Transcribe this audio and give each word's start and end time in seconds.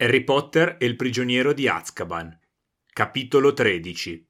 Harry 0.00 0.22
Potter 0.22 0.76
e 0.78 0.86
il 0.86 0.94
prigioniero 0.94 1.52
di 1.52 1.66
Azkaban. 1.66 2.38
Capitolo 2.86 3.52
13. 3.52 4.28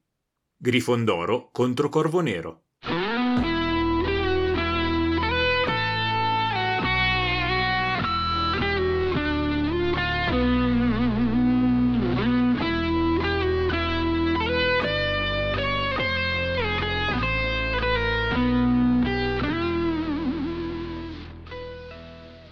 Grifondoro 0.57 1.51
contro 1.53 1.91
Corvo 1.91 2.21
Nero. 2.21 2.63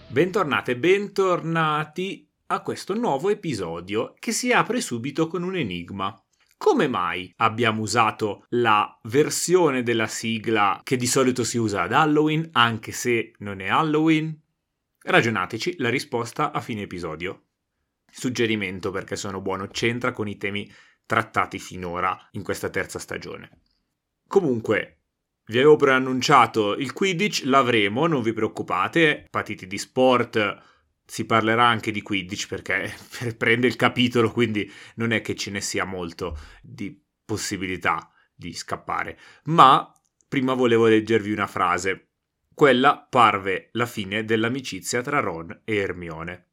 Bentornate 0.07 0.71
e 0.71 0.77
bentornati 0.77 2.26
a 2.49 2.61
questo 2.61 2.93
nuovo 2.93 3.29
episodio 3.29 4.13
che 4.17 4.31
si 4.31 4.53
apre 4.53 4.79
subito 4.79 5.27
con 5.27 5.43
un 5.43 5.57
enigma. 5.57 6.17
Come 6.55 6.87
mai 6.87 7.31
abbiamo 7.37 7.81
usato 7.81 8.45
la 8.49 8.97
versione 9.03 9.83
della 9.83 10.07
sigla 10.07 10.79
che 10.81 10.95
di 10.95 11.07
solito 11.07 11.43
si 11.43 11.57
usa 11.57 11.83
ad 11.83 11.91
Halloween, 11.91 12.47
anche 12.53 12.93
se 12.93 13.33
non 13.39 13.59
è 13.59 13.67
Halloween? 13.67 14.39
Ragionateci, 14.99 15.75
la 15.79 15.89
risposta 15.89 16.51
a 16.51 16.61
fine 16.61 16.83
episodio. 16.83 17.47
Suggerimento 18.09 18.91
perché 18.91 19.17
sono 19.17 19.41
buono, 19.41 19.67
c'entra 19.67 20.13
con 20.13 20.27
i 20.27 20.37
temi 20.37 20.71
trattati 21.05 21.59
finora 21.59 22.17
in 22.31 22.43
questa 22.43 22.69
terza 22.69 22.97
stagione. 22.97 23.61
Comunque, 24.25 25.01
vi 25.47 25.57
avevo 25.57 25.75
preannunciato 25.75 26.75
il 26.75 26.93
Quidditch, 26.93 27.43
l'avremo, 27.43 28.07
non 28.07 28.21
vi 28.21 28.33
preoccupate, 28.33 29.27
partiti 29.29 29.67
di 29.67 29.77
sport, 29.77 30.76
si 31.07 31.25
parlerà 31.25 31.65
anche 31.65 31.91
di 31.91 32.01
Quidditch 32.01 32.47
perché 32.47 32.93
prende 33.37 33.65
il 33.65 33.77
capitolo, 33.77 34.31
quindi 34.31 34.69
non 34.95 35.11
è 35.11 35.21
che 35.21 35.35
ce 35.35 35.51
ne 35.51 35.61
sia 35.61 35.85
molto 35.85 36.37
di 36.61 37.01
possibilità 37.23 38.11
di 38.35 38.53
scappare. 38.53 39.17
Ma 39.45 39.89
prima 40.27 40.53
volevo 40.53 40.87
leggervi 40.87 41.31
una 41.31 41.47
frase. 41.47 42.09
Quella 42.53 43.07
parve 43.09 43.69
la 43.73 43.85
fine 43.85 44.25
dell'amicizia 44.25 45.01
tra 45.01 45.19
Ron 45.19 45.61
e 45.63 45.75
Hermione. 45.75 46.49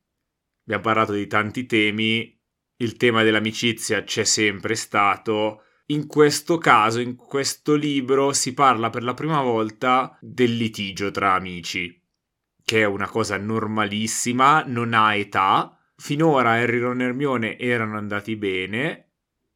Abbiamo 0.63 0.83
parlato 0.83 1.13
di 1.13 1.27
tanti 1.27 1.67
temi, 1.67 2.41
il 2.77 2.97
tema 2.97 3.23
dell'amicizia 3.25 4.05
c'è 4.05 4.25
sempre 4.25 4.77
stato. 4.77 5.63
In 5.87 6.07
questo 6.07 6.59
caso, 6.59 7.01
in 7.01 7.17
questo 7.17 7.75
libro, 7.75 8.33
si 8.33 8.55
parla 8.55 8.89
per 8.89 9.03
la 9.03 9.15
prima 9.15 9.43
volta 9.43 10.17
del 10.21 10.57
litigio 10.57 11.11
tra 11.11 11.35
amici 11.35 12.03
che 12.65 12.81
è 12.81 12.85
una 12.85 13.09
cosa 13.09 13.37
normalissima, 13.37 14.65
non 14.67 14.95
ha 14.95 15.15
età. 15.15 15.79
Finora 15.97 16.53
Harry, 16.53 16.79
Ron 16.79 17.03
e 17.03 17.05
Hermione 17.05 17.59
erano 17.59 17.99
andati 17.99 18.37
bene, 18.37 19.11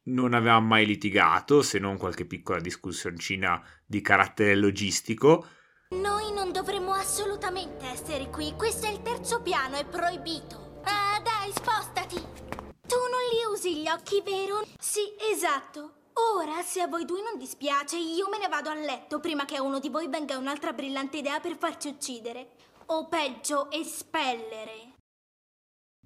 non 0.05 0.35
avevamo 0.35 0.69
mai 0.69 0.87
litigato, 0.87 1.63
se 1.63 1.79
non 1.79 1.97
qualche 1.97 2.27
piccola 2.27 2.61
discussioncina 2.61 3.63
di 3.85 4.03
carattere 4.03 4.55
logistico. 4.55 5.47
Noi 5.91 6.33
non 6.35 6.53
dovremmo 6.53 6.93
assolutamente 6.93 7.87
essere 7.87 8.29
qui. 8.29 8.53
Questo 8.57 8.87
è 8.87 8.91
il 8.91 9.01
terzo 9.01 9.41
piano, 9.41 9.77
è 9.77 9.87
proibito. 9.87 10.83
Ah, 10.85 11.21
dai, 11.23 11.51
spostati. 11.51 12.17
Tu 12.17 12.97
non 12.97 13.25
li 13.33 13.53
usi 13.53 13.81
gli 13.81 13.89
occhi, 13.89 14.23
vero? 14.23 14.63
Sì, 14.79 15.01
esatto. 15.33 15.95
Ora, 16.37 16.63
se 16.63 16.83
a 16.83 16.89
voi 16.89 17.05
due 17.05 17.23
non 17.23 17.39
dispiace, 17.39 17.97
io 17.97 18.29
me 18.29 18.39
ne 18.39 18.49
vado 18.49 18.69
a 18.69 18.75
letto 18.75 19.19
prima 19.21 19.45
che 19.45 19.57
a 19.57 19.63
uno 19.63 19.79
di 19.79 19.89
voi 19.89 20.09
venga 20.09 20.37
un'altra 20.37 20.73
brillante 20.73 21.19
idea 21.19 21.41
per 21.41 21.57
farci 21.57 21.89
uccidere 21.89 22.49
o 22.91 23.09
peggio 23.09 23.71
espellere. 23.71 24.95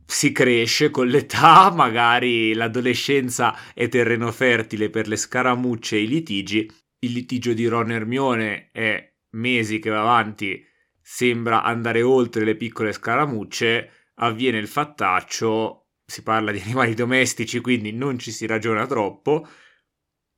Si 0.04 0.32
cresce 0.32 0.90
con 0.90 1.06
l'età, 1.06 1.70
magari 1.74 2.54
l'adolescenza 2.54 3.56
è 3.72 3.88
terreno 3.88 4.32
fertile 4.32 4.90
per 4.90 5.06
le 5.06 5.16
scaramucce 5.16 5.96
e 5.96 6.02
i 6.02 6.08
litigi. 6.08 6.70
Il 6.98 7.12
litigio 7.12 7.52
di 7.52 7.66
Ron 7.66 7.90
e 7.90 7.94
Hermione 7.94 8.70
è 8.72 9.12
mesi 9.30 9.78
che 9.78 9.90
va 9.90 10.00
avanti, 10.00 10.64
sembra 11.00 11.62
andare 11.62 12.02
oltre 12.02 12.44
le 12.44 12.56
piccole 12.56 12.92
scaramucce, 12.92 14.10
avviene 14.16 14.58
il 14.58 14.68
fattaccio, 14.68 15.90
si 16.04 16.22
parla 16.22 16.50
di 16.50 16.60
animali 16.60 16.94
domestici, 16.94 17.60
quindi 17.60 17.92
non 17.92 18.18
ci 18.18 18.32
si 18.32 18.46
ragiona 18.46 18.86
troppo, 18.86 19.46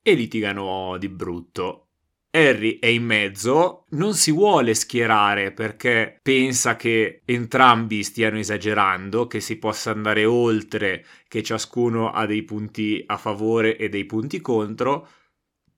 e 0.03 0.15
litigano 0.15 0.97
di 0.99 1.09
brutto. 1.09 1.89
Harry 2.35 2.81
è 2.81 2.87
in 2.87 3.05
mezzo, 3.05 3.85
non 3.91 4.15
si 4.15 4.33
vuole 4.33 4.75
schierare 4.75 5.53
perché 5.53 6.19
pensa 6.21 6.75
che 6.75 7.23
entrambi 7.25 8.03
stiano 8.03 8.39
esagerando, 8.39 9.29
che 9.29 9.39
si 9.39 9.57
possa 9.57 9.93
andare 9.93 10.25
oltre, 10.25 11.05
che 11.29 11.45
ciascuno 11.45 12.11
ha 12.11 12.27
dei 12.27 12.43
punti 12.43 13.05
a 13.07 13.17
favore 13.19 13.77
e 13.77 13.89
dei 13.89 14.05
punti 14.05 14.41
contro. 14.41 15.09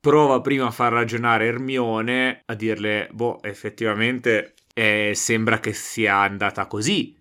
Prova 0.01 0.41
prima 0.41 0.67
a 0.67 0.71
far 0.71 0.95
ragionare 0.95 1.45
Hermione, 1.45 2.43
a 2.47 2.55
dirle, 2.55 3.11
boh, 3.13 3.43
effettivamente 3.43 4.55
eh, 4.73 5.13
sembra 5.15 5.61
che 5.61 5.75
sia 5.75 6.17
andata 6.17 6.67
così. 6.67 7.15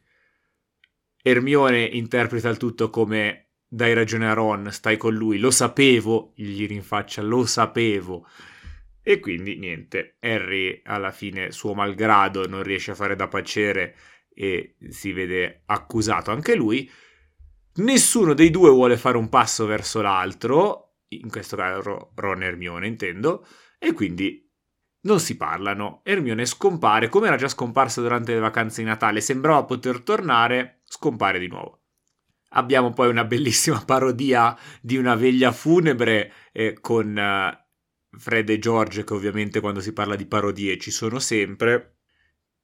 Hermione 1.21 1.83
interpreta 1.83 2.47
il 2.47 2.57
tutto 2.57 2.89
come 2.89 3.49
dai 3.67 3.93
ragione 3.93 4.29
a 4.29 4.33
Ron, 4.33 4.69
stai 4.71 4.95
con 4.95 5.13
lui, 5.13 5.39
lo 5.39 5.51
sapevo, 5.51 6.31
gli 6.35 6.65
rinfaccia, 6.65 7.21
lo 7.21 7.45
sapevo. 7.45 8.25
E 9.07 9.19
quindi 9.19 9.57
niente, 9.57 10.17
Harry 10.19 10.81
alla 10.83 11.11
fine, 11.11 11.51
suo 11.51 11.75
malgrado, 11.75 12.47
non 12.47 12.63
riesce 12.63 12.89
a 12.89 12.95
fare 12.95 13.15
da 13.15 13.27
pacere 13.27 13.95
e 14.33 14.77
si 14.89 15.13
vede 15.13 15.61
accusato 15.67 16.31
anche 16.31 16.55
lui. 16.55 16.89
Nessuno 17.75 18.33
dei 18.33 18.49
due 18.49 18.71
vuole 18.71 18.97
fare 18.97 19.17
un 19.17 19.29
passo 19.29 19.67
verso 19.67 20.01
l'altro, 20.01 21.01
in 21.09 21.29
questo 21.29 21.55
caso 21.55 22.13
Ron 22.15 22.41
e 22.41 22.45
Hermione 22.47 22.87
intendo, 22.87 23.45
e 23.77 23.93
quindi 23.93 24.51
non 25.01 25.19
si 25.19 25.37
parlano. 25.37 26.01
Hermione 26.03 26.47
scompare, 26.47 27.07
come 27.07 27.27
era 27.27 27.35
già 27.35 27.47
scomparsa 27.47 28.01
durante 28.01 28.33
le 28.33 28.39
vacanze 28.39 28.81
di 28.81 28.87
Natale, 28.87 29.21
sembrava 29.21 29.65
poter 29.65 30.01
tornare, 30.01 30.81
scompare 30.83 31.37
di 31.37 31.47
nuovo. 31.47 31.83
Abbiamo 32.53 32.91
poi 32.91 33.09
una 33.09 33.23
bellissima 33.23 33.83
parodia 33.85 34.57
di 34.81 34.97
una 34.97 35.13
veglia 35.13 35.51
funebre 35.51 36.33
eh, 36.51 36.79
con 36.81 37.15
eh, 37.15 37.64
Fred 38.17 38.49
e 38.49 38.59
George, 38.59 39.03
che 39.03 39.13
ovviamente 39.13 39.59
quando 39.59 39.79
si 39.79 39.93
parla 39.93 40.15
di 40.15 40.25
parodie 40.25 40.77
ci 40.77 40.91
sono 40.91 41.19
sempre. 41.19 41.97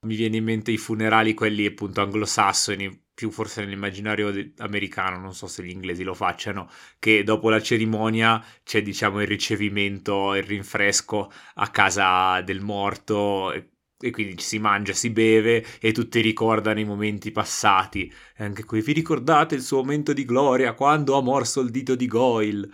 Mi 0.06 0.16
viene 0.16 0.38
in 0.38 0.44
mente 0.44 0.72
i 0.72 0.78
funerali, 0.78 1.34
quelli 1.34 1.66
appunto 1.66 2.01
anglosassoni, 2.01 3.06
più 3.13 3.29
forse 3.29 3.61
nell'immaginario 3.61 4.34
americano, 4.57 5.19
non 5.19 5.35
so 5.35 5.45
se 5.45 5.63
gli 5.63 5.69
inglesi 5.69 6.03
lo 6.03 6.16
facciano, 6.16 6.69
che 6.97 7.23
dopo 7.23 7.50
la 7.50 7.61
cerimonia 7.61 8.44
c'è 8.63 8.81
diciamo 8.81 9.22
il 9.22 9.28
ricevimento, 9.28 10.34
il 10.34 10.44
rinfresco 10.44 11.31
a 11.56 11.69
casa 11.69 12.41
del 12.41 12.61
morto 12.61 13.51
e 13.51 14.09
quindi 14.09 14.41
si 14.41 14.57
mangia, 14.57 14.94
si 14.94 15.11
beve 15.11 15.63
e 15.79 15.91
tutti 15.91 16.19
ricordano 16.22 16.79
i 16.79 16.85
momenti 16.85 17.31
passati. 17.31 18.11
E 18.35 18.44
anche 18.44 18.66
qui 18.66 18.81
vi 18.81 18.94
ricordate 18.94 19.53
il 19.53 19.61
suo 19.61 19.81
momento 19.81 20.13
di 20.13 20.25
gloria 20.25 20.73
quando 20.73 21.16
ha 21.16 21.22
morso 21.22 21.61
il 21.61 21.69
dito 21.69 21.95
di 21.95 22.07
Goyle? 22.07 22.69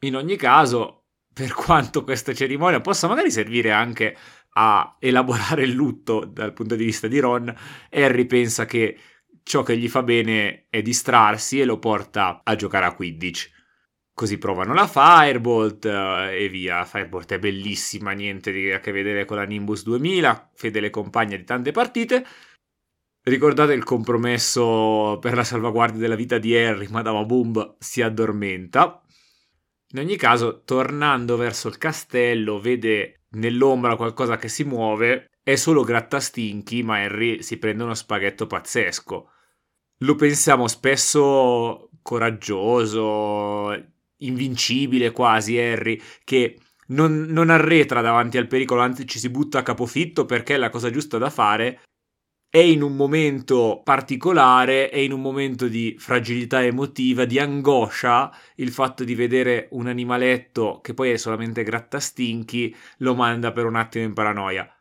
In 0.00 0.16
ogni 0.16 0.36
caso, 0.36 1.03
per 1.34 1.52
quanto 1.52 2.04
questa 2.04 2.32
cerimonia 2.32 2.80
possa 2.80 3.08
magari 3.08 3.30
servire 3.30 3.72
anche 3.72 4.16
a 4.56 4.96
elaborare 5.00 5.64
il 5.64 5.72
lutto 5.72 6.24
dal 6.24 6.52
punto 6.52 6.76
di 6.76 6.84
vista 6.84 7.08
di 7.08 7.18
Ron, 7.18 7.52
Harry 7.90 8.24
pensa 8.24 8.66
che 8.66 8.96
ciò 9.42 9.62
che 9.62 9.76
gli 9.76 9.88
fa 9.88 10.02
bene 10.02 10.66
è 10.70 10.80
distrarsi 10.80 11.60
e 11.60 11.64
lo 11.64 11.78
porta 11.78 12.40
a 12.44 12.54
giocare 12.54 12.86
a 12.86 12.94
Quidditch. 12.94 13.50
Così 14.14 14.38
provano 14.38 14.74
la 14.74 14.86
Firebolt 14.86 15.86
eh, 15.86 16.44
e 16.44 16.48
via. 16.48 16.84
Firebolt 16.84 17.32
è 17.32 17.38
bellissima, 17.40 18.12
niente 18.12 18.72
a 18.72 18.78
che 18.78 18.92
vedere 18.92 19.24
con 19.24 19.36
la 19.36 19.42
Nimbus 19.42 19.82
2000, 19.82 20.52
fedele 20.54 20.88
compagna 20.88 21.36
di 21.36 21.42
tante 21.42 21.72
partite. 21.72 22.24
Ricordate 23.22 23.72
il 23.72 23.82
compromesso 23.82 25.18
per 25.20 25.34
la 25.34 25.42
salvaguardia 25.42 25.98
della 25.98 26.14
vita 26.14 26.38
di 26.38 26.56
Harry, 26.56 26.86
Madama 26.90 27.24
Boom 27.24 27.74
si 27.80 28.02
addormenta. 28.02 29.03
In 29.94 30.00
ogni 30.00 30.16
caso, 30.16 30.62
tornando 30.64 31.36
verso 31.36 31.68
il 31.68 31.78
castello, 31.78 32.58
vede 32.58 33.26
nell'ombra 33.34 33.94
qualcosa 33.94 34.36
che 34.36 34.48
si 34.48 34.64
muove. 34.64 35.30
È 35.40 35.54
solo 35.54 35.84
grattastinchi, 35.84 36.82
ma 36.82 36.98
Harry 36.98 37.42
si 37.44 37.58
prende 37.58 37.84
uno 37.84 37.94
spaghetto 37.94 38.48
pazzesco. 38.48 39.30
Lo 39.98 40.14
pensiamo 40.16 40.66
spesso 40.66 41.90
coraggioso, 42.02 43.72
invincibile 44.18 45.12
quasi 45.12 45.58
Harry, 45.58 46.00
che 46.24 46.58
non, 46.88 47.26
non, 47.28 47.50
arretra 47.50 48.00
davanti 48.00 48.36
al 48.36 48.48
pericolo, 48.48 48.80
anzi 48.80 49.06
ci 49.06 49.20
si 49.20 49.30
butta 49.30 49.60
a 49.60 49.62
capofitto 49.62 50.26
perché 50.26 50.54
è 50.54 50.58
la 50.58 50.70
cosa 50.70 50.90
giusta 50.90 51.18
da 51.18 51.30
fare 51.30 51.82
è 52.54 52.58
in 52.58 52.82
un 52.82 52.94
momento 52.94 53.80
particolare, 53.82 54.88
è 54.88 54.98
in 54.98 55.10
un 55.10 55.20
momento 55.20 55.66
di 55.66 55.96
fragilità 55.98 56.62
emotiva, 56.64 57.24
di 57.24 57.40
angoscia, 57.40 58.32
il 58.56 58.70
fatto 58.70 59.02
di 59.02 59.16
vedere 59.16 59.66
un 59.72 59.88
animaletto 59.88 60.78
che 60.80 60.94
poi 60.94 61.10
è 61.10 61.16
solamente 61.16 61.64
grattastinchi 61.64 62.72
lo 62.98 63.16
manda 63.16 63.50
per 63.50 63.64
un 63.66 63.74
attimo 63.74 64.04
in 64.04 64.12
paranoia. 64.12 64.72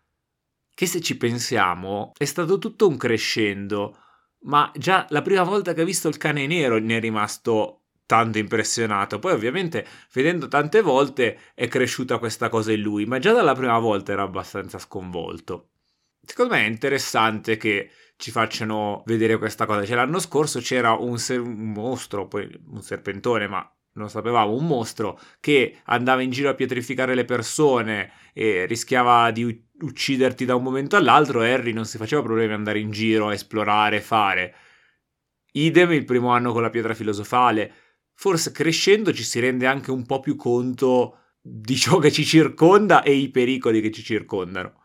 Che 0.71 0.85
se 0.85 1.01
ci 1.01 1.17
pensiamo 1.17 2.11
è 2.15 2.25
stato 2.25 2.59
tutto 2.59 2.87
un 2.87 2.95
crescendo, 2.95 3.97
ma 4.41 4.71
già 4.75 5.07
la 5.09 5.23
prima 5.23 5.41
volta 5.41 5.73
che 5.73 5.81
ha 5.81 5.85
visto 5.85 6.07
il 6.07 6.17
cane 6.17 6.45
nero 6.45 6.77
ne 6.77 6.97
è 6.97 6.99
rimasto 6.99 7.85
tanto 8.05 8.37
impressionato. 8.37 9.17
Poi 9.17 9.31
ovviamente 9.33 9.83
vedendo 10.13 10.47
tante 10.47 10.81
volte 10.81 11.39
è 11.55 11.67
cresciuta 11.67 12.19
questa 12.19 12.49
cosa 12.49 12.71
in 12.71 12.81
lui, 12.81 13.05
ma 13.07 13.17
già 13.17 13.33
dalla 13.33 13.55
prima 13.55 13.79
volta 13.79 14.11
era 14.11 14.21
abbastanza 14.21 14.77
sconvolto. 14.77 15.69
Secondo 16.25 16.53
me 16.53 16.65
è 16.65 16.69
interessante 16.69 17.57
che 17.57 17.89
ci 18.15 18.31
facciano 18.31 19.03
vedere 19.05 19.37
questa 19.37 19.65
cosa. 19.65 19.85
Cioè, 19.85 19.95
l'anno 19.95 20.19
scorso 20.19 20.59
c'era 20.59 20.93
un, 20.93 21.17
ser- 21.17 21.39
un 21.39 21.71
mostro, 21.71 22.27
poi 22.27 22.49
un 22.69 22.81
serpentone, 22.81 23.47
ma 23.47 23.69
non 23.93 24.09
sapevamo, 24.09 24.53
un 24.53 24.65
mostro 24.65 25.19
che 25.39 25.79
andava 25.85 26.21
in 26.21 26.31
giro 26.31 26.49
a 26.49 26.55
pietrificare 26.55 27.13
le 27.15 27.25
persone 27.25 28.11
e 28.33 28.65
rischiava 28.65 29.29
di 29.31 29.65
ucciderti 29.81 30.45
da 30.45 30.55
un 30.55 30.63
momento 30.63 30.95
all'altro. 30.95 31.41
Harry 31.41 31.73
non 31.73 31.85
si 31.85 31.97
faceva 31.97 32.21
problemi 32.21 32.53
ad 32.53 32.57
andare 32.59 32.79
in 32.79 32.91
giro 32.91 33.27
a 33.27 33.33
esplorare, 33.33 34.01
fare. 34.01 34.55
Idem 35.53 35.91
il 35.91 36.05
primo 36.05 36.29
anno 36.29 36.51
con 36.51 36.61
la 36.61 36.69
pietra 36.69 36.93
filosofale 36.93 37.73
forse 38.15 38.51
crescendo 38.51 39.13
ci 39.13 39.23
si 39.23 39.39
rende 39.39 39.65
anche 39.65 39.91
un 39.91 40.05
po' 40.05 40.19
più 40.19 40.35
conto 40.35 41.17
di 41.41 41.75
ciò 41.75 41.97
che 41.97 42.11
ci 42.11 42.23
circonda 42.23 43.03
e 43.03 43.13
i 43.13 43.29
pericoli 43.29 43.81
che 43.81 43.91
ci 43.91 44.03
circondano. 44.03 44.82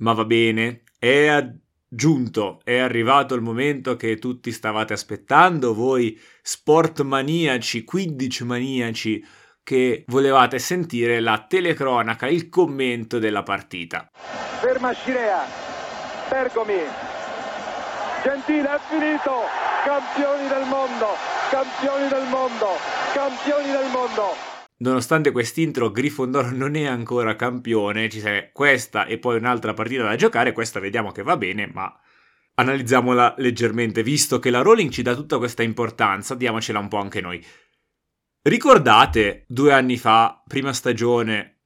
Ma 0.00 0.12
va 0.12 0.24
bene, 0.24 0.82
è 0.98 1.46
giunto, 1.86 2.60
è 2.64 2.78
arrivato 2.78 3.34
il 3.34 3.42
momento 3.42 3.96
che 3.96 4.16
tutti 4.16 4.50
stavate 4.50 4.92
aspettando, 4.94 5.74
voi 5.74 6.18
sport 6.42 7.02
maniaci, 7.02 7.84
15 7.84 8.44
maniaci, 8.44 9.24
che 9.62 10.04
volevate 10.06 10.58
sentire 10.58 11.20
la 11.20 11.44
telecronaca, 11.46 12.28
il 12.28 12.48
commento 12.48 13.18
della 13.18 13.42
partita. 13.42 14.08
Ferma 14.60 14.92
Scirea, 14.92 15.44
Bergomi, 16.30 16.80
Gentile 18.22 18.74
è 18.74 18.78
finito, 18.88 19.32
campioni 19.84 20.48
del 20.48 20.66
mondo, 20.66 21.08
campioni 21.50 22.08
del 22.08 22.26
mondo, 22.28 22.68
campioni 23.12 23.70
del 23.70 23.90
mondo. 23.90 24.49
Nonostante 24.82 25.30
quest'intro, 25.30 25.90
Grifondoro 25.90 26.50
non 26.50 26.74
è 26.74 26.86
ancora 26.86 27.36
campione, 27.36 28.08
ci 28.08 28.20
c'è 28.20 28.50
questa 28.50 29.04
e 29.04 29.18
poi 29.18 29.36
un'altra 29.36 29.74
partita 29.74 30.04
da 30.04 30.16
giocare, 30.16 30.52
questa 30.52 30.80
vediamo 30.80 31.12
che 31.12 31.22
va 31.22 31.36
bene, 31.36 31.70
ma 31.70 31.94
analizziamola 32.54 33.34
leggermente, 33.38 34.02
visto 34.02 34.38
che 34.38 34.48
la 34.48 34.62
Rowling 34.62 34.90
ci 34.90 35.02
dà 35.02 35.14
tutta 35.14 35.36
questa 35.36 35.62
importanza, 35.62 36.34
diamocela 36.34 36.78
un 36.78 36.88
po' 36.88 36.96
anche 36.96 37.20
noi. 37.20 37.44
Ricordate, 38.40 39.44
due 39.48 39.74
anni 39.74 39.98
fa, 39.98 40.42
prima 40.46 40.72
stagione, 40.72 41.58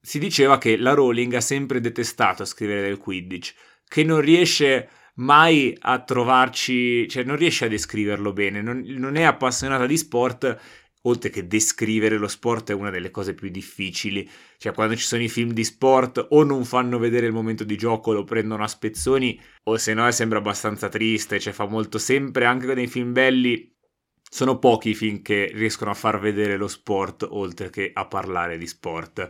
si 0.00 0.18
diceva 0.18 0.56
che 0.56 0.78
la 0.78 0.94
Rowling 0.94 1.34
ha 1.34 1.42
sempre 1.42 1.78
detestato 1.78 2.46
scrivere 2.46 2.80
del 2.80 2.96
Quidditch, 2.96 3.54
che 3.86 4.02
non 4.02 4.22
riesce 4.22 4.88
mai 5.16 5.76
a 5.78 6.02
trovarci, 6.02 7.06
cioè 7.06 7.24
non 7.24 7.36
riesce 7.36 7.66
a 7.66 7.68
descriverlo 7.68 8.32
bene, 8.32 8.62
non, 8.62 8.82
non 8.82 9.16
è 9.16 9.24
appassionata 9.24 9.84
di 9.84 9.98
sport 9.98 10.58
oltre 11.02 11.30
che 11.30 11.46
descrivere 11.46 12.16
lo 12.16 12.28
sport 12.28 12.70
è 12.70 12.74
una 12.74 12.90
delle 12.90 13.10
cose 13.10 13.34
più 13.34 13.48
difficili. 13.48 14.28
Cioè, 14.56 14.72
quando 14.72 14.96
ci 14.96 15.04
sono 15.04 15.22
i 15.22 15.28
film 15.28 15.52
di 15.52 15.64
sport, 15.64 16.26
o 16.30 16.42
non 16.44 16.64
fanno 16.64 16.98
vedere 16.98 17.26
il 17.26 17.32
momento 17.32 17.64
di 17.64 17.76
gioco, 17.76 18.12
lo 18.12 18.24
prendono 18.24 18.62
a 18.62 18.68
spezzoni, 18.68 19.40
o 19.64 19.76
se 19.76 19.94
no 19.94 20.10
sembra 20.10 20.38
abbastanza 20.38 20.88
triste. 20.88 21.40
Cioè, 21.40 21.52
fa 21.52 21.66
molto 21.66 21.98
sempre, 21.98 22.44
anche 22.44 22.72
nei 22.74 22.86
film 22.86 23.12
belli, 23.12 23.74
sono 24.22 24.58
pochi 24.58 24.90
i 24.90 24.94
film 24.94 25.22
che 25.22 25.50
riescono 25.52 25.90
a 25.90 25.94
far 25.94 26.18
vedere 26.18 26.56
lo 26.56 26.68
sport, 26.68 27.26
oltre 27.28 27.70
che 27.70 27.90
a 27.92 28.06
parlare 28.06 28.56
di 28.56 28.66
sport. 28.66 29.28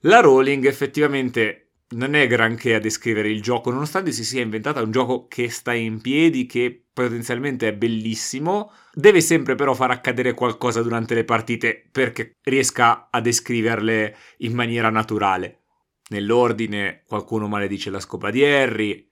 La 0.00 0.20
Rowling 0.20 0.66
effettivamente 0.66 1.74
non 1.90 2.14
è 2.14 2.26
granché 2.26 2.74
a 2.74 2.80
descrivere 2.80 3.30
il 3.30 3.42
gioco, 3.42 3.70
nonostante 3.70 4.12
si 4.12 4.24
sia 4.24 4.42
inventata 4.42 4.82
un 4.82 4.90
gioco 4.90 5.26
che 5.26 5.48
sta 5.50 5.72
in 5.72 6.00
piedi, 6.00 6.46
che 6.46 6.81
potenzialmente 6.92 7.68
è 7.68 7.74
bellissimo. 7.74 8.72
Deve 8.92 9.20
sempre 9.20 9.54
però 9.54 9.74
far 9.74 9.90
accadere 9.90 10.34
qualcosa 10.34 10.82
durante 10.82 11.14
le 11.14 11.24
partite 11.24 11.88
perché 11.90 12.36
riesca 12.42 13.08
a 13.10 13.20
descriverle 13.20 14.16
in 14.38 14.54
maniera 14.54 14.90
naturale. 14.90 15.62
Nell'ordine, 16.10 17.02
qualcuno 17.06 17.48
maledice 17.48 17.90
la 17.90 18.00
scopa 18.00 18.30
di 18.30 18.44
Harry, 18.44 19.10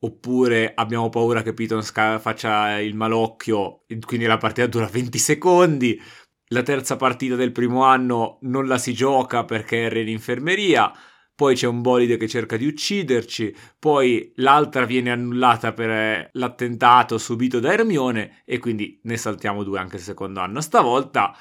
oppure 0.00 0.72
abbiamo 0.74 1.08
paura 1.08 1.42
che 1.42 1.52
Piton 1.52 1.82
faccia 1.82 2.78
il 2.80 2.94
malocchio, 2.94 3.84
quindi 4.06 4.26
la 4.26 4.38
partita 4.38 4.66
dura 4.66 4.86
20 4.86 5.18
secondi. 5.18 6.00
La 6.50 6.62
terza 6.62 6.96
partita 6.96 7.34
del 7.34 7.52
primo 7.52 7.84
anno 7.84 8.38
non 8.42 8.66
la 8.66 8.78
si 8.78 8.94
gioca 8.94 9.44
perché 9.44 9.84
Harry 9.84 9.98
è 9.98 10.02
in 10.02 10.08
infermeria 10.08 10.90
poi 11.38 11.54
c'è 11.54 11.68
un 11.68 11.82
bolide 11.82 12.16
che 12.16 12.26
cerca 12.26 12.56
di 12.56 12.66
ucciderci, 12.66 13.54
poi 13.78 14.32
l'altra 14.38 14.84
viene 14.84 15.12
annullata 15.12 15.72
per 15.72 15.88
eh, 15.88 16.30
l'attentato 16.32 17.16
subito 17.16 17.60
da 17.60 17.72
Hermione 17.72 18.42
e 18.44 18.58
quindi 18.58 18.98
ne 19.04 19.16
saltiamo 19.16 19.62
due 19.62 19.78
anche 19.78 19.94
il 19.94 20.02
secondo 20.02 20.40
anno. 20.40 20.60
Stavolta, 20.60 21.32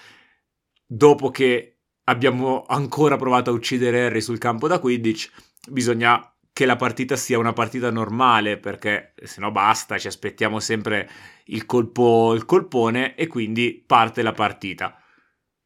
dopo 0.86 1.32
che 1.32 1.80
abbiamo 2.04 2.64
ancora 2.68 3.18
provato 3.18 3.50
a 3.50 3.54
uccidere 3.54 4.06
Harry 4.06 4.22
sul 4.22 4.38
campo 4.38 4.68
da 4.68 4.78
Quidditch, 4.78 5.32
bisogna 5.68 6.32
che 6.54 6.68
la 6.68 6.76
partita 6.76 7.16
sia 7.16 7.40
una 7.40 7.54
partita 7.54 7.90
normale 7.90 8.60
perché 8.60 9.16
se 9.24 9.42
no 9.42 9.50
basta, 9.50 9.98
ci 9.98 10.06
aspettiamo 10.06 10.60
sempre 10.60 11.10
il, 11.46 11.66
colpo, 11.66 12.36
il 12.36 12.46
colpone 12.46 13.16
e 13.16 13.26
quindi 13.26 13.84
parte 13.84 14.22
la 14.22 14.34
partita. 14.34 14.96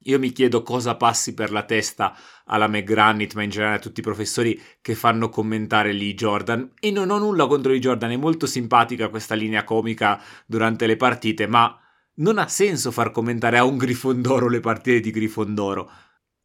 Io 0.05 0.17
mi 0.17 0.31
chiedo 0.31 0.63
cosa 0.63 0.95
passi 0.95 1.33
per 1.33 1.51
la 1.51 1.63
testa 1.63 2.15
alla 2.45 2.67
McGranit, 2.67 3.33
ma 3.35 3.43
in 3.43 3.49
generale 3.49 3.77
a 3.77 3.79
tutti 3.79 3.99
i 3.99 4.03
professori 4.03 4.59
che 4.81 4.95
fanno 4.95 5.29
commentare 5.29 5.93
Lee 5.93 6.15
Jordan. 6.15 6.71
E 6.79 6.89
non 6.91 7.11
ho 7.11 7.19
nulla 7.19 7.45
contro 7.45 7.71
Lee 7.71 7.79
Jordan, 7.79 8.11
è 8.11 8.15
molto 8.15 8.45
simpatica 8.45 9.09
questa 9.09 9.35
linea 9.35 9.63
comica 9.63 10.19
durante 10.45 10.87
le 10.87 10.95
partite, 10.95 11.45
ma 11.45 11.77
non 12.15 12.39
ha 12.39 12.47
senso 12.47 12.91
far 12.91 13.11
commentare 13.11 13.57
a 13.57 13.63
un 13.63 13.77
Grifondoro 13.77 14.49
le 14.49 14.59
partite 14.59 14.99
di 14.99 15.11
Grifondoro. 15.11 15.89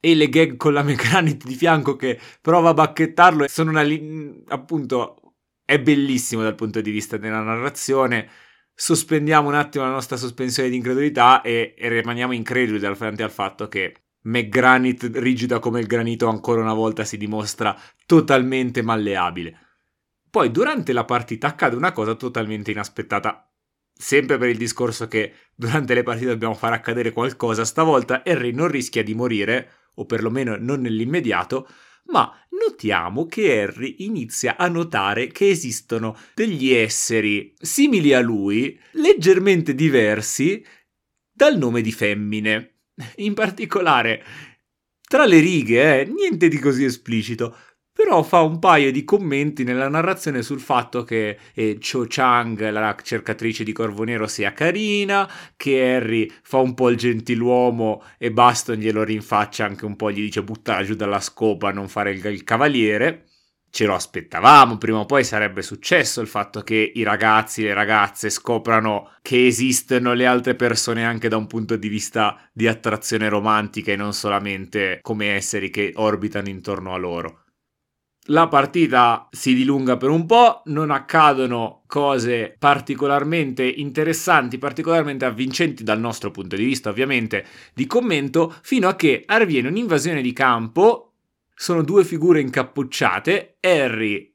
E 0.00 0.14
le 0.14 0.28
gag 0.28 0.56
con 0.56 0.72
la 0.74 0.82
McGranit 0.82 1.44
di 1.44 1.54
fianco 1.54 1.96
che 1.96 2.20
prova 2.40 2.70
a 2.70 2.74
bacchettarlo 2.74 3.48
sono 3.48 3.70
una 3.70 3.82
linea. 3.82 4.34
appunto. 4.48 5.20
È 5.66 5.80
bellissimo 5.80 6.42
dal 6.42 6.54
punto 6.54 6.80
di 6.80 6.92
vista 6.92 7.16
della 7.16 7.40
narrazione 7.40 8.28
sospendiamo 8.78 9.49
un 9.49 9.55
attimo 9.55 9.84
la 9.84 9.90
nostra 9.90 10.19
sospensione 10.19 10.69
di 10.69 10.76
incredulità 10.76 11.40
e, 11.40 11.75
e 11.76 11.88
rimaniamo 11.88 12.34
increduli 12.34 12.78
davanti 12.78 13.23
al 13.23 13.31
fatto 13.31 13.69
che 13.69 13.94
McGranit, 14.26 15.11
rigida 15.14 15.58
come 15.58 15.81
il 15.81 15.87
granito, 15.87 16.28
ancora 16.28 16.61
una 16.61 16.75
volta 16.75 17.05
si 17.05 17.17
dimostra 17.17 17.75
totalmente 18.05 18.82
malleabile. 18.82 19.58
Poi 20.28 20.50
durante 20.50 20.93
la 20.93 21.05
partita 21.05 21.46
accade 21.46 21.75
una 21.75 21.93
cosa 21.93 22.14
totalmente 22.14 22.70
inaspettata. 22.70 23.50
Sempre 23.99 24.37
per 24.37 24.50
il 24.50 24.58
discorso 24.58 25.08
che 25.08 25.32
durante 25.55 25.94
le 25.94 26.02
partite 26.02 26.26
dobbiamo 26.26 26.55
far 26.55 26.75
accadere 26.75 27.12
qualcosa, 27.12 27.64
stavolta 27.64 28.23
Harry 28.26 28.52
non 28.52 28.68
rischia 28.68 29.02
di 29.02 29.14
morire, 29.14 29.71
o 29.95 30.04
perlomeno 30.04 30.56
non 30.59 30.83
nell'immediato, 30.83 31.66
ma 32.08 32.32
notiamo 32.50 33.26
che 33.26 33.60
Harry 33.62 33.96
inizia 34.00 34.56
a 34.56 34.68
notare 34.68 35.28
che 35.28 35.48
esistono 35.48 36.16
degli 36.34 36.72
esseri 36.72 37.54
simili 37.58 38.12
a 38.12 38.20
lui, 38.20 38.78
leggermente 38.92 39.75
diversi, 39.75 40.64
dal 41.32 41.58
nome 41.58 41.82
di 41.82 41.92
femmine. 41.92 42.78
In 43.16 43.34
particolare, 43.34 44.25
tra 45.06 45.26
le 45.26 45.38
righe, 45.40 46.00
eh, 46.00 46.04
niente 46.06 46.48
di 46.48 46.58
così 46.58 46.84
esplicito, 46.84 47.56
però 47.96 48.22
fa 48.22 48.42
un 48.42 48.58
paio 48.58 48.92
di 48.92 49.04
commenti 49.04 49.64
nella 49.64 49.88
narrazione 49.88 50.42
sul 50.42 50.60
fatto 50.60 51.02
che 51.02 51.38
eh, 51.54 51.78
Cho 51.80 52.04
Chang, 52.06 52.68
la 52.68 52.94
cercatrice 53.02 53.64
di 53.64 53.72
Corvo 53.72 54.04
Nero, 54.04 54.26
sia 54.26 54.52
carina, 54.52 55.26
che 55.56 55.94
Harry 55.94 56.30
fa 56.42 56.58
un 56.58 56.74
po' 56.74 56.90
il 56.90 56.98
gentiluomo 56.98 58.02
e 58.18 58.30
Baston 58.30 58.76
glielo 58.76 59.02
rinfaccia 59.02 59.64
anche 59.64 59.86
un 59.86 59.96
po', 59.96 60.10
gli 60.10 60.20
dice 60.20 60.42
buttala 60.42 60.84
giù 60.84 60.94
dalla 60.94 61.20
scopa, 61.20 61.72
non 61.72 61.88
fare 61.88 62.10
il, 62.10 62.22
il 62.26 62.44
cavaliere. 62.44 63.28
Ce 63.70 63.86
lo 63.86 63.94
aspettavamo, 63.94 64.76
prima 64.76 64.98
o 64.98 65.06
poi 65.06 65.24
sarebbe 65.24 65.62
successo 65.62 66.20
il 66.20 66.28
fatto 66.28 66.60
che 66.60 66.92
i 66.94 67.02
ragazzi 67.02 67.62
e 67.62 67.68
le 67.68 67.74
ragazze 67.74 68.28
scoprano 68.28 69.12
che 69.22 69.46
esistono 69.46 70.12
le 70.12 70.26
altre 70.26 70.54
persone 70.54 71.02
anche 71.02 71.28
da 71.28 71.38
un 71.38 71.46
punto 71.46 71.76
di 71.76 71.88
vista 71.88 72.38
di 72.52 72.68
attrazione 72.68 73.30
romantica 73.30 73.90
e 73.90 73.96
non 73.96 74.12
solamente 74.12 74.98
come 75.00 75.28
esseri 75.34 75.70
che 75.70 75.92
orbitano 75.94 76.48
intorno 76.48 76.92
a 76.92 76.98
loro 76.98 77.40
la 78.26 78.49
partita 78.49 79.28
si 79.30 79.54
dilunga 79.54 79.97
per 79.97 80.09
un 80.09 80.26
po', 80.26 80.62
non 80.66 80.90
accadono 80.90 81.83
cose 81.87 82.54
particolarmente 82.59 83.64
interessanti, 83.64 84.59
particolarmente 84.59 85.25
avvincenti 85.25 85.85
dal 85.85 86.00
nostro 86.00 86.30
punto 86.30 86.56
di 86.56 86.64
vista, 86.64 86.90
ovviamente, 86.90 87.45
di 87.75 87.87
commento, 87.87 88.54
fino 88.62 88.88
a 88.88 88.97
che 88.97 89.23
avviene 89.26 89.68
un'invasione 89.68 90.23
di 90.23 90.33
campo. 90.33 91.12
Sono 91.54 91.83
due 91.83 92.04
figure 92.04 92.40
incappucciate. 92.40 93.59
Harry, 93.61 94.35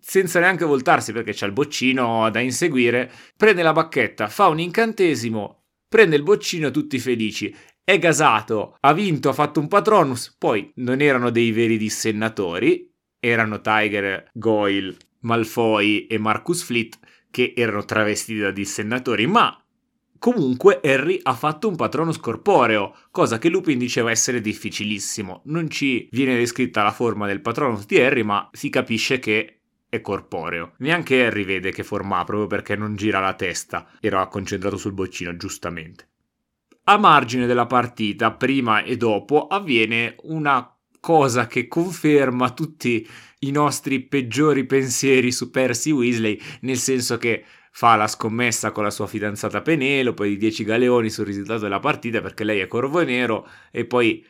senza 0.00 0.40
neanche 0.40 0.64
voltarsi 0.64 1.12
perché 1.12 1.32
c'è 1.32 1.46
il 1.46 1.52
boccino 1.52 2.28
da 2.30 2.40
inseguire, 2.40 3.10
prende 3.36 3.62
la 3.62 3.72
bacchetta, 3.72 4.28
fa 4.28 4.48
un 4.48 4.58
incantesimo, 4.58 5.62
prende 5.88 6.16
il 6.16 6.22
boccino, 6.22 6.70
tutti 6.70 6.98
felici 6.98 7.54
è 7.88 7.98
gasato, 7.98 8.76
ha 8.80 8.92
vinto, 8.92 9.30
ha 9.30 9.32
fatto 9.32 9.60
un 9.60 9.66
patronus, 9.66 10.36
poi 10.36 10.70
non 10.74 11.00
erano 11.00 11.30
dei 11.30 11.52
veri 11.52 11.78
dissennatori, 11.78 12.87
erano 13.20 13.60
Tiger, 13.60 14.30
Goyle, 14.32 14.96
Malfoy 15.20 16.06
e 16.06 16.18
Marcus 16.18 16.62
Fleet, 16.62 16.98
che 17.30 17.52
erano 17.56 17.84
travestiti 17.84 18.40
da 18.40 18.50
dissennatori, 18.50 19.26
ma 19.26 19.62
Comunque 20.18 20.80
Harry 20.82 21.20
ha 21.22 21.32
fatto 21.32 21.68
un 21.68 21.76
patrono 21.76 22.10
scorporeo, 22.10 22.92
cosa 23.12 23.38
che 23.38 23.48
Lupin 23.48 23.78
diceva 23.78 24.10
essere 24.10 24.40
difficilissimo. 24.40 25.42
Non 25.44 25.70
ci 25.70 26.08
viene 26.10 26.36
descritta 26.36 26.82
la 26.82 26.90
forma 26.90 27.28
del 27.28 27.40
patrono 27.40 27.80
di 27.86 28.00
Harry, 28.00 28.22
ma 28.22 28.48
si 28.52 28.68
capisce 28.68 29.20
che 29.20 29.60
è 29.88 30.00
corporeo. 30.00 30.72
Neanche 30.78 31.24
Harry 31.24 31.44
vede 31.44 31.70
che 31.70 31.84
forma 31.84 32.18
ha 32.18 32.24
proprio 32.24 32.48
perché 32.48 32.74
non 32.74 32.96
gira 32.96 33.20
la 33.20 33.34
testa. 33.34 33.86
Era 34.00 34.26
concentrato 34.26 34.76
sul 34.76 34.92
boccino, 34.92 35.36
giustamente. 35.36 36.08
A 36.84 36.98
margine 36.98 37.46
della 37.46 37.66
partita, 37.66 38.32
prima 38.32 38.82
e 38.82 38.96
dopo, 38.96 39.46
avviene 39.46 40.16
una 40.22 40.77
cosa 41.00 41.46
che 41.46 41.68
conferma 41.68 42.50
tutti 42.50 43.06
i 43.40 43.50
nostri 43.50 44.00
peggiori 44.00 44.64
pensieri 44.66 45.30
su 45.30 45.50
Percy 45.50 45.90
Weasley, 45.90 46.40
nel 46.60 46.76
senso 46.76 47.18
che 47.18 47.44
fa 47.70 47.94
la 47.94 48.08
scommessa 48.08 48.72
con 48.72 48.82
la 48.82 48.90
sua 48.90 49.06
fidanzata 49.06 49.62
Penelope 49.62 50.26
di 50.26 50.36
10 50.36 50.64
galeoni 50.64 51.10
sul 51.10 51.26
risultato 51.26 51.60
della 51.60 51.78
partita 51.78 52.20
perché 52.20 52.42
lei 52.42 52.58
è 52.60 52.66
corvo 52.66 53.02
nero 53.04 53.48
e 53.70 53.84
poi 53.84 54.24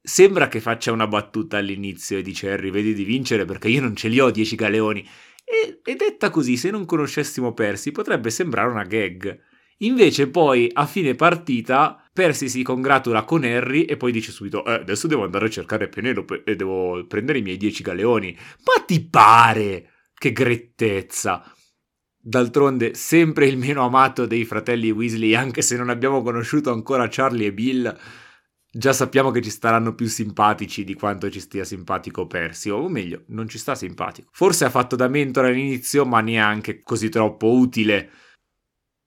sembra 0.00 0.48
che 0.48 0.60
faccia 0.60 0.92
una 0.92 1.06
battuta 1.06 1.58
all'inizio 1.58 2.18
e 2.18 2.22
dice 2.22 2.50
Harry 2.50 2.70
vedi 2.70 2.94
di 2.94 3.04
vincere 3.04 3.44
perché 3.44 3.68
io 3.68 3.80
non 3.80 3.96
ce 3.96 4.08
li 4.08 4.20
ho 4.20 4.30
10 4.30 4.54
galeoni. 4.54 5.06
E, 5.44 5.80
e 5.84 5.94
detta 5.96 6.30
così 6.30 6.56
se 6.56 6.70
non 6.70 6.86
conoscessimo 6.86 7.52
Percy 7.52 7.90
potrebbe 7.90 8.30
sembrare 8.30 8.70
una 8.70 8.84
gag. 8.84 9.38
Invece 9.78 10.28
poi 10.28 10.70
a 10.72 10.86
fine 10.86 11.14
partita 11.14 12.03
Percy 12.14 12.48
si 12.48 12.62
congratula 12.62 13.24
con 13.24 13.42
Harry 13.42 13.82
e 13.82 13.96
poi 13.96 14.12
dice 14.12 14.30
subito 14.30 14.64
eh, 14.64 14.74
adesso 14.74 15.08
devo 15.08 15.24
andare 15.24 15.46
a 15.46 15.50
cercare 15.50 15.88
Penelope 15.88 16.44
e 16.44 16.54
devo 16.54 17.04
prendere 17.08 17.40
i 17.40 17.42
miei 17.42 17.56
10 17.56 17.82
galeoni. 17.82 18.38
Ma 18.64 18.84
ti 18.84 19.04
pare? 19.04 19.90
Che 20.14 20.30
grettezza. 20.30 21.42
D'altronde, 22.16 22.94
sempre 22.94 23.46
il 23.46 23.58
meno 23.58 23.84
amato 23.84 24.26
dei 24.26 24.44
fratelli 24.44 24.92
Weasley, 24.92 25.34
anche 25.34 25.60
se 25.60 25.76
non 25.76 25.90
abbiamo 25.90 26.22
conosciuto 26.22 26.70
ancora 26.72 27.08
Charlie 27.10 27.48
e 27.48 27.52
Bill, 27.52 27.98
già 28.70 28.92
sappiamo 28.92 29.32
che 29.32 29.42
ci 29.42 29.50
staranno 29.50 29.96
più 29.96 30.06
simpatici 30.06 30.84
di 30.84 30.94
quanto 30.94 31.28
ci 31.30 31.40
stia 31.40 31.64
simpatico 31.64 32.28
Percy, 32.28 32.70
o 32.70 32.88
meglio, 32.88 33.24
non 33.26 33.48
ci 33.48 33.58
sta 33.58 33.74
simpatico. 33.74 34.30
Forse 34.32 34.64
ha 34.64 34.70
fatto 34.70 34.94
da 34.94 35.08
mentore 35.08 35.48
all'inizio, 35.48 36.06
ma 36.06 36.20
neanche 36.20 36.80
così 36.80 37.08
troppo 37.08 37.52
utile 37.52 38.08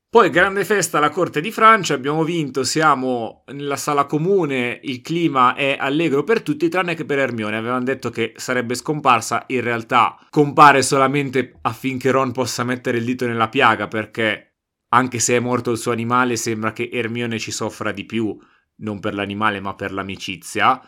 poi 0.10 0.30
grande 0.30 0.64
festa 0.64 1.00
alla 1.00 1.10
corte 1.10 1.42
di 1.42 1.52
Francia, 1.52 1.94
abbiamo 1.94 2.24
vinto, 2.24 2.64
siamo 2.64 3.44
nella 3.48 3.76
sala 3.76 4.06
comune, 4.06 4.80
il 4.84 5.02
clima 5.02 5.54
è 5.54 5.76
allegro 5.78 6.24
per 6.24 6.42
tutti 6.42 6.70
tranne 6.70 6.96
che 6.96 7.04
per 7.04 7.20
Hermione. 7.20 7.58
Avevano 7.58 7.84
detto 7.84 8.10
che 8.10 8.32
sarebbe 8.38 8.76
scomparsa, 8.76 9.44
in 9.48 9.60
realtà 9.62 10.18
compare 10.30 10.82
solamente 10.82 11.58
affinché 11.62 12.12
Ron 12.12 12.32
possa 12.32 12.64
mettere 12.64 13.00
il 13.00 13.04
dito 13.04 13.28
nella 13.28 13.50
piaga 13.50 13.90
perché 13.90 14.56
anche 14.90 15.20
se 15.20 15.36
è 15.36 15.40
morto 15.40 15.72
il 15.72 15.78
suo 15.78 15.92
animale 15.92 16.38
sembra 16.38 16.72
che 16.72 16.90
Hermione 16.90 17.38
ci 17.38 17.52
soffra 17.52 17.92
di 17.92 18.06
più, 18.06 18.36
non 18.78 19.02
per 19.02 19.14
l'animale 19.14 19.60
ma 19.60 19.76
per 19.76 19.92
l'amicizia. 19.92 20.82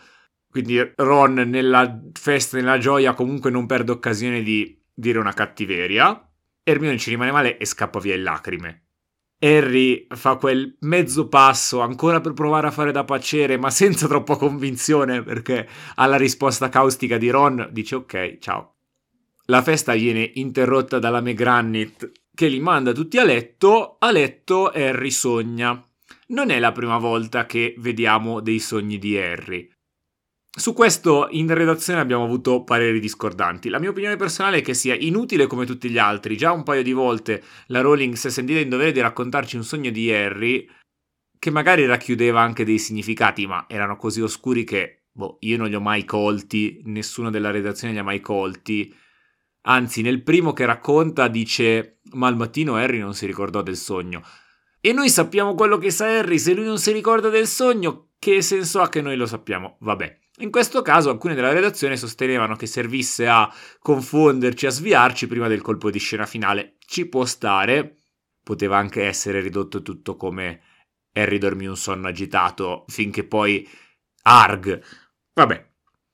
Quindi 0.50 0.94
Ron 0.96 1.34
nella 1.34 2.02
festa, 2.14 2.56
nella 2.56 2.78
gioia 2.78 3.14
comunque 3.14 3.52
non 3.52 3.66
perde 3.66 3.92
occasione 3.92 4.42
di 4.42 4.82
dire 4.94 5.20
una 5.20 5.34
cattiveria. 5.34 6.26
Hermione 6.64 6.98
ci 6.98 7.10
rimane 7.10 7.32
male 7.32 7.58
e 7.58 7.66
scappa 7.66 8.00
via 8.00 8.16
in 8.16 8.24
lacrime. 8.24 8.86
Harry 9.40 10.06
fa 10.10 10.36
quel 10.36 10.76
mezzo 10.82 11.28
passo 11.28 11.80
ancora 11.80 12.20
per 12.20 12.34
provare 12.34 12.68
a 12.68 12.72
fare 12.72 12.92
da 12.92 13.06
pacere, 13.06 13.58
ma 13.58 13.70
senza 13.70 14.08
troppa 14.08 14.36
convinzione, 14.36 15.24
perché 15.24 15.68
alla 15.96 16.18
risposta 16.18 16.70
caustica 16.70 17.18
di 17.18 17.30
Ron 17.30 17.70
dice 17.72 17.96
ok, 17.96 18.38
ciao. 18.40 18.76
La 19.46 19.64
festa 19.64 19.94
viene 19.94 20.30
interrotta 20.36 21.00
dalla 21.00 21.22
McGranit 21.22 22.12
che 22.36 22.48
li 22.48 22.60
manda 22.60 22.92
tutti 22.92 23.18
a 23.18 23.24
letto. 23.24 23.96
A 24.00 24.12
letto 24.12 24.70
Harry 24.70 25.10
sogna. 25.10 25.84
Non 26.28 26.52
è 26.52 26.60
la 26.60 26.72
prima 26.72 26.98
volta 26.98 27.46
che 27.46 27.74
vediamo 27.80 28.42
dei 28.42 28.60
sogni 28.60 29.00
di 29.00 29.18
Harry. 29.18 29.68
Su 30.52 30.74
questo 30.74 31.28
in 31.30 31.54
redazione 31.54 32.00
abbiamo 32.00 32.24
avuto 32.24 32.64
pareri 32.64 33.00
discordanti. 33.00 33.70
La 33.70 33.80
mia 33.80 33.92
opinione 33.92 34.16
personale 34.16 34.58
è 34.58 34.62
che 34.62 34.74
sia 34.74 34.96
inutile 34.96 35.46
come 35.46 35.66
tutti 35.66 35.90
gli 35.90 36.00
altri. 36.00 36.36
Già 36.36 36.52
un 36.52 36.64
paio 36.64 36.82
di 36.82 36.92
volte 36.92 37.44
la 37.68 37.82
Rowling 37.82 38.16
si 38.16 38.28
è 38.28 38.30
sentita 38.32 38.60
in 38.60 38.70
dovere 38.70 38.92
di 38.92 39.00
raccontarci 39.00 39.58
un 39.58 39.64
sogno 39.64 39.92
di 39.92 40.12
Harry 40.12 40.68
che 41.38 41.52
magari 41.52 41.86
racchiudeva 41.86 42.42
anche 42.42 42.66
dei 42.66 42.80
significati, 42.80 43.46
ma 43.46 43.66
erano 43.70 43.96
così 43.96 44.22
oscuri 44.22 44.64
che 44.64 45.04
boh, 45.12 45.38
io 45.42 45.58
non 45.58 45.68
li 45.68 45.76
ho 45.76 45.82
mai 45.82 46.04
colti, 46.04 46.82
nessuno 46.86 47.30
della 47.30 47.52
redazione 47.52 47.94
li 47.94 48.00
ha 48.00 48.04
mai 48.04 48.20
colti. 48.20 48.94
Anzi, 49.62 50.02
nel 50.02 50.24
primo 50.24 50.52
che 50.54 50.66
racconta 50.66 51.28
dice 51.28 52.00
ma 52.14 52.28
al 52.28 52.36
mattino 52.36 52.76
Harry 52.76 52.98
non 52.98 53.14
si 53.14 53.28
ricordò 53.28 53.62
del 53.62 53.78
sogno. 53.78 54.24
E 54.82 54.94
noi 54.94 55.10
sappiamo 55.10 55.54
quello 55.54 55.78
che 55.78 55.92
sa 55.92 56.06
Harry, 56.08 56.40
se 56.40 56.54
lui 56.54 56.66
non 56.66 56.80
si 56.80 56.92
ricorda 56.92 57.30
del 57.30 57.48
sogno, 57.48 58.14
che 58.18 58.42
senso 58.42 58.82
ha 58.82 58.90
che 58.90 59.02
noi 59.02 59.16
lo 59.16 59.28
sappiamo? 59.28 59.78
Vabbè. 59.82 60.18
In 60.42 60.52
questo 60.52 60.82
caso 60.82 61.10
alcune 61.10 61.36
della 61.36 61.52
redazione 61.52 61.98
sostenevano 61.98 62.56
che 62.56 62.66
servisse 62.66 63.28
a 63.28 63.54
confonderci, 63.80 64.68
a 64.68 64.70
sviarci 64.70 65.28
prima 65.28 65.50
del 65.50 65.62
colpo 65.62 65.92
di 65.92 66.00
scena 66.00 66.26
finale. 66.26 66.78
Ci 66.86 67.08
può 67.10 67.26
stare, 67.26 67.98
poteva 68.42 68.78
anche 68.78 69.04
essere 69.04 69.42
ridotto 69.42 69.82
tutto 69.82 70.16
come 70.16 70.62
Harry 71.12 71.40
dormì 71.40 71.66
un 71.66 71.76
sonno 71.76 72.08
agitato 72.08 72.86
finché 72.88 73.26
poi 73.26 73.68
Arg. 74.24 74.82
Vabbè, 75.34 75.72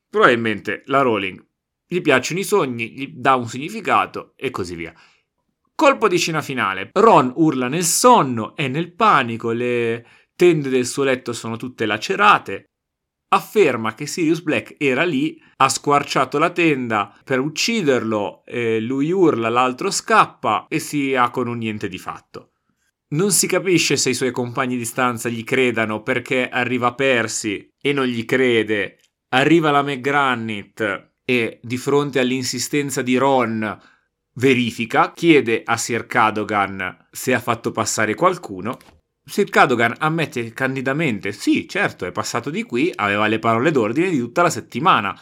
probabilmente 0.09 0.81
la 0.85 1.01
Rowling 1.01 1.45
gli 1.85 2.01
piacciono 2.01 2.39
i 2.39 2.43
sogni, 2.43 2.93
gli 2.93 3.13
dà 3.15 3.35
un 3.35 3.47
significato 3.47 4.33
e 4.37 4.49
così 4.49 4.73
via. 4.73 4.93
Colpo 5.75 6.07
di 6.07 6.17
scena 6.17 6.41
finale. 6.41 6.89
Ron 6.93 7.31
urla 7.35 7.67
nel 7.67 7.83
sonno, 7.83 8.55
è 8.55 8.67
nel 8.67 8.95
panico, 8.95 9.51
le 9.51 10.03
tende 10.35 10.69
del 10.69 10.87
suo 10.87 11.03
letto 11.03 11.31
sono 11.31 11.57
tutte 11.57 11.85
lacerate 11.85 12.71
afferma 13.35 13.93
che 13.93 14.07
Sirius 14.07 14.41
Black 14.41 14.75
era 14.77 15.03
lì, 15.03 15.39
ha 15.57 15.69
squarciato 15.69 16.37
la 16.37 16.49
tenda 16.49 17.15
per 17.23 17.39
ucciderlo, 17.39 18.43
lui 18.79 19.11
urla, 19.11 19.49
l'altro 19.49 19.91
scappa 19.91 20.65
e 20.67 20.79
si 20.79 21.15
ha 21.15 21.29
con 21.29 21.47
un 21.47 21.57
niente 21.57 21.87
di 21.87 21.97
fatto. 21.97 22.51
Non 23.09 23.31
si 23.31 23.47
capisce 23.47 23.97
se 23.97 24.09
i 24.09 24.15
suoi 24.15 24.31
compagni 24.31 24.77
di 24.77 24.85
stanza 24.85 25.29
gli 25.29 25.43
credano 25.43 26.01
perché 26.01 26.49
arriva 26.49 26.95
Percy 26.95 27.73
e 27.79 27.93
non 27.93 28.05
gli 28.05 28.25
crede, 28.25 28.97
arriva 29.29 29.69
la 29.69 29.83
McGranit 29.83 31.11
e 31.23 31.59
di 31.61 31.77
fronte 31.77 32.19
all'insistenza 32.19 33.01
di 33.01 33.15
Ron 33.17 33.79
verifica, 34.33 35.13
chiede 35.13 35.61
a 35.63 35.77
Sir 35.77 36.07
Cadogan 36.07 37.07
se 37.11 37.33
ha 37.33 37.39
fatto 37.39 37.71
passare 37.71 38.15
qualcuno 38.15 38.77
Sir 39.27 39.49
Cadogan 39.49 39.95
ammette 39.97 40.53
candidamente: 40.53 41.31
Sì, 41.31 41.67
certo, 41.67 42.05
è 42.05 42.11
passato 42.11 42.51
di 42.51 42.61
qui, 42.61 42.91
aveva 42.93 43.25
le 43.25 43.39
parole 43.39 43.71
d'ordine 43.71 44.11
di 44.11 44.19
tutta 44.19 44.43
la 44.43 44.51
settimana. 44.51 45.19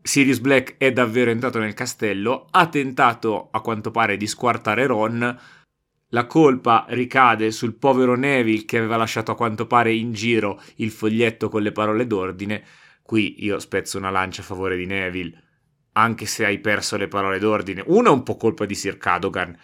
Sirius 0.00 0.38
Black 0.38 0.76
è 0.78 0.92
davvero 0.92 1.32
entrato 1.32 1.58
nel 1.58 1.74
castello, 1.74 2.46
ha 2.48 2.68
tentato 2.68 3.48
a 3.50 3.60
quanto 3.60 3.90
pare 3.90 4.16
di 4.16 4.28
squartare 4.28 4.86
Ron. 4.86 5.38
La 6.10 6.26
colpa 6.26 6.86
ricade 6.90 7.50
sul 7.50 7.74
povero 7.74 8.14
Neville 8.14 8.64
che 8.64 8.78
aveva 8.78 8.96
lasciato 8.96 9.32
a 9.32 9.36
quanto 9.36 9.66
pare 9.66 9.92
in 9.92 10.12
giro 10.12 10.62
il 10.76 10.92
foglietto 10.92 11.48
con 11.48 11.62
le 11.62 11.72
parole 11.72 12.06
d'ordine. 12.06 12.62
Qui 13.02 13.44
io 13.44 13.58
spezzo 13.58 13.98
una 13.98 14.10
lancia 14.10 14.42
a 14.42 14.44
favore 14.44 14.76
di 14.76 14.86
Neville, 14.86 15.42
anche 15.94 16.26
se 16.26 16.44
hai 16.44 16.60
perso 16.60 16.96
le 16.96 17.08
parole 17.08 17.40
d'ordine. 17.40 17.82
Uno 17.86 18.10
è 18.10 18.12
un 18.12 18.22
po' 18.22 18.36
colpa 18.36 18.66
di 18.66 18.76
Sir 18.76 18.98
Cadogan 18.98 19.58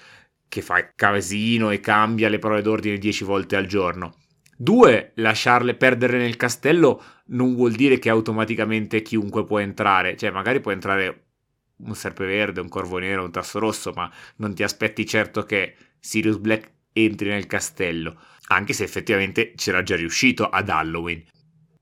che 0.52 0.60
fa 0.60 0.92
casino 0.94 1.70
e 1.70 1.80
cambia 1.80 2.28
le 2.28 2.38
parole 2.38 2.60
d'ordine 2.60 2.98
dieci 2.98 3.24
volte 3.24 3.56
al 3.56 3.64
giorno. 3.64 4.16
Due, 4.54 5.12
lasciarle 5.14 5.74
perdere 5.74 6.18
nel 6.18 6.36
castello 6.36 7.02
non 7.28 7.54
vuol 7.54 7.72
dire 7.72 7.98
che 7.98 8.10
automaticamente 8.10 9.00
chiunque 9.00 9.46
può 9.46 9.60
entrare, 9.60 10.14
cioè 10.14 10.30
magari 10.30 10.60
può 10.60 10.70
entrare 10.70 11.28
un 11.78 11.94
serpeverde, 11.94 12.60
un 12.60 12.68
corvo 12.68 12.98
nero, 12.98 13.24
un 13.24 13.30
tasso 13.30 13.58
rosso, 13.58 13.92
ma 13.94 14.12
non 14.36 14.54
ti 14.54 14.62
aspetti 14.62 15.06
certo 15.06 15.44
che 15.44 15.74
Sirius 15.98 16.36
Black 16.36 16.70
entri 16.92 17.30
nel 17.30 17.46
castello, 17.46 18.18
anche 18.48 18.74
se 18.74 18.84
effettivamente 18.84 19.54
c'era 19.56 19.82
già 19.82 19.96
riuscito 19.96 20.50
ad 20.50 20.68
Halloween. 20.68 21.24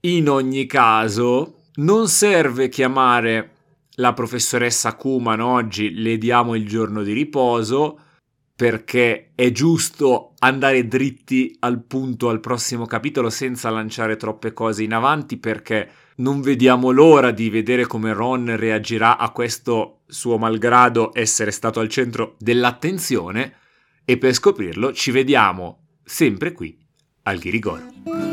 In 0.03 0.29
ogni 0.29 0.67
caso, 0.67 1.63
non 1.75 2.07
serve 2.07 2.69
chiamare 2.69 3.51
la 3.95 4.13
professoressa 4.13 4.95
Kuman 4.95 5.41
oggi, 5.41 5.93
le 5.93 6.19
diamo 6.19 6.55
il 6.55 6.69
giorno 6.69 7.03
di 7.03 7.13
riposo, 7.13 8.05
perché 8.61 9.31
è 9.35 9.51
giusto 9.53 10.35
andare 10.41 10.87
dritti 10.87 11.57
al 11.61 11.83
punto 11.83 12.29
al 12.29 12.41
prossimo 12.41 12.85
capitolo 12.85 13.31
senza 13.31 13.71
lanciare 13.71 14.17
troppe 14.17 14.53
cose 14.53 14.83
in 14.83 14.93
avanti 14.93 15.39
perché 15.39 15.89
non 16.17 16.43
vediamo 16.43 16.91
l'ora 16.91 17.31
di 17.31 17.49
vedere 17.49 17.87
come 17.87 18.13
Ron 18.13 18.55
reagirà 18.59 19.17
a 19.17 19.31
questo 19.31 20.01
suo 20.09 20.37
malgrado 20.37 21.11
essere 21.15 21.53
stato 21.53 21.81
al 21.81 21.89
centro 21.89 22.35
dell'attenzione 22.39 23.55
e 24.05 24.19
per 24.19 24.35
scoprirlo 24.35 24.93
ci 24.93 25.11
vediamo 25.11 25.87
sempre 26.05 26.53
qui 26.53 26.79
al 27.23 27.39
Ghirigoro. 27.39 28.30